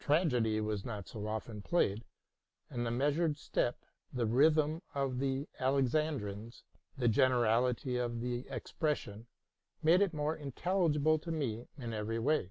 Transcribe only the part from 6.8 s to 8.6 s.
the generality of the